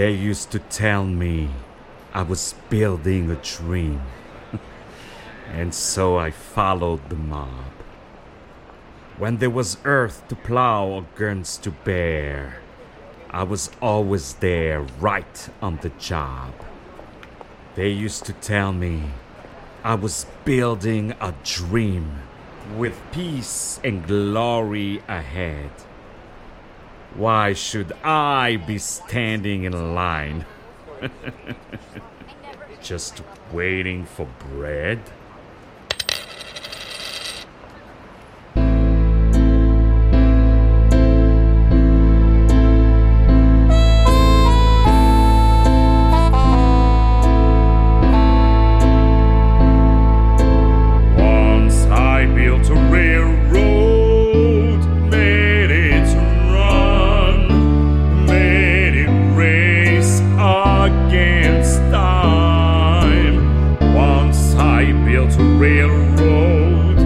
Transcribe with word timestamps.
They 0.00 0.12
used 0.12 0.50
to 0.52 0.58
tell 0.58 1.04
me 1.04 1.50
I 2.14 2.22
was 2.22 2.54
building 2.70 3.30
a 3.30 3.36
dream. 3.36 4.00
and 5.52 5.74
so 5.74 6.16
I 6.16 6.30
followed 6.30 7.10
the 7.10 7.16
mob. 7.16 7.74
When 9.18 9.36
there 9.36 9.50
was 9.50 9.76
earth 9.84 10.26
to 10.28 10.36
plow 10.36 10.86
or 10.86 11.06
guns 11.16 11.58
to 11.58 11.70
bear, 11.70 12.62
I 13.28 13.42
was 13.42 13.70
always 13.82 14.32
there, 14.36 14.80
right 14.98 15.50
on 15.60 15.76
the 15.82 15.90
job. 15.90 16.54
They 17.74 17.90
used 17.90 18.24
to 18.24 18.32
tell 18.32 18.72
me 18.72 19.02
I 19.84 19.96
was 19.96 20.24
building 20.46 21.12
a 21.20 21.34
dream 21.44 22.22
with 22.74 22.98
peace 23.12 23.78
and 23.84 24.06
glory 24.06 25.02
ahead. 25.06 25.72
Why 27.14 27.54
should 27.54 27.92
I 28.04 28.56
be 28.56 28.78
standing 28.78 29.64
in 29.64 29.94
line? 29.94 30.46
Just 32.82 33.22
waiting 33.52 34.04
for 34.04 34.26
bread? 34.50 35.00
Railroad, 65.60 66.96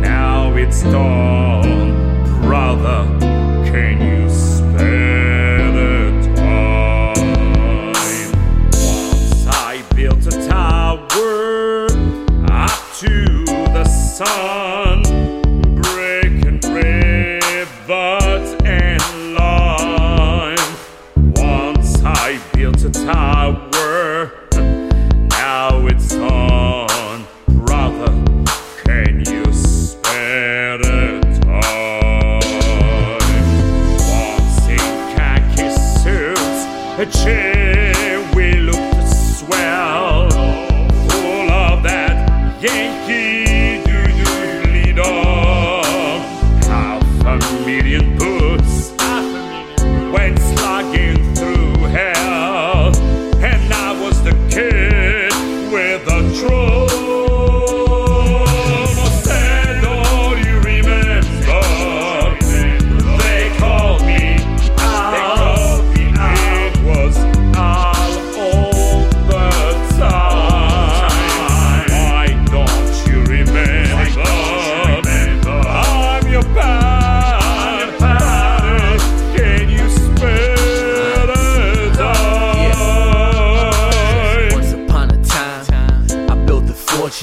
now 0.00 0.54
it's 0.54 0.82
done. 0.84 1.90
Brother, 2.40 3.04
can 3.68 4.00
you 4.00 4.30
spare 4.30 5.72
the 5.72 6.34
time? 6.36 7.16
Once 8.70 9.46
I 9.48 9.82
built 9.96 10.24
a 10.24 10.30
tower 10.46 11.86
up 12.52 12.80
to 13.00 13.44
the 13.74 13.84
sun, 13.84 15.02
breaking 15.82 16.60
rivers 16.72 18.54
and 18.64 19.02
lime. 19.34 20.76
Once 21.34 22.00
I 22.04 22.38
built 22.54 22.84
a 22.84 22.90
tower, 22.90 23.79
suits, 37.12 37.49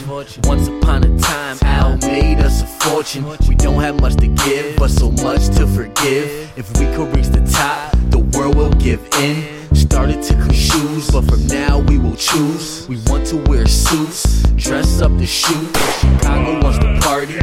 fortune. 0.04 0.42
Once 0.46 0.68
upon 0.68 1.04
a 1.04 1.20
time, 1.20 1.58
Al 1.64 1.98
made 1.98 2.40
us 2.40 2.62
a 2.62 2.68
fortune. 2.68 3.26
We 3.48 3.56
don't 3.56 3.82
have 3.82 4.00
much 4.02 4.16
to 4.18 4.28
give, 4.28 4.76
but 4.78 4.90
so 4.90 5.12
much 5.12 5.48
to 5.58 5.68
forgive. 5.68 6.52
If 6.58 6.70
we 6.80 6.86
could 6.96 7.16
reach 7.16 7.28
the 7.28 7.46
top, 7.52 7.96
the 8.10 8.20
world 8.38 8.56
will 8.56 8.74
give 8.74 9.02
in. 9.20 9.76
Started 9.76 10.22
to 10.24 10.34
clean 10.34 10.54
shoes, 10.54 11.10
but 11.12 11.24
from 11.24 11.46
now 11.48 11.80
we 11.80 11.98
will 11.98 12.16
choose. 12.16 12.88
We 12.88 12.98
want 13.08 13.26
to 13.28 13.38
wear 13.50 13.66
suits, 13.68 14.44
dress 14.56 15.02
up 15.02 15.12
to 15.18 15.26
shoot. 15.26 15.78
Chicago 16.00 16.60
wants 16.62 16.80
to 16.80 17.00
party, 17.02 17.34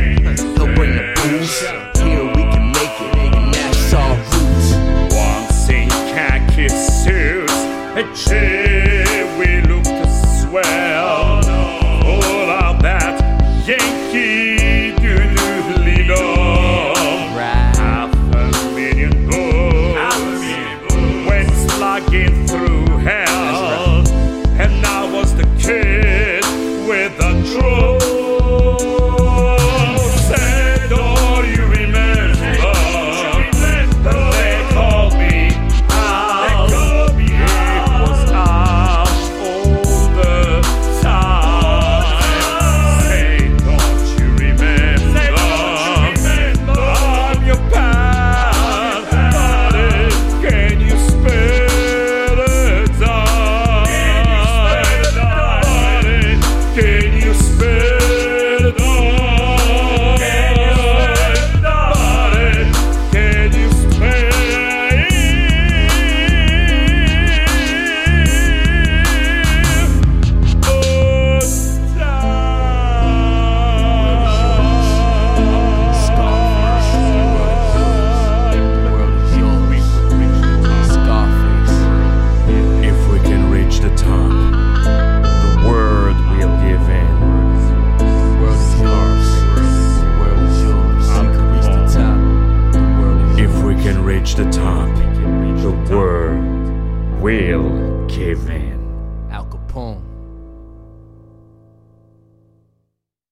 they'll 0.54 0.74
bring 0.74 0.96
the 0.96 1.12
booze. 1.16 1.60
Here 2.02 2.24
we 2.24 2.42
can 2.52 2.72
make 2.72 3.00
it, 3.00 3.34
and 3.34 3.54
that's 3.54 3.92
our 3.94 4.16
roots. 4.16 5.14
Once 5.14 5.68
in 5.68 5.88
khaki 5.88 6.68
suits, 6.68 7.52
a 7.96 8.02
the 95.64 95.70
world 95.94 97.22
will 97.22 98.06
give 98.06 98.50
in. 98.50 98.78
Al 99.30 99.46
Capone. 99.46 100.03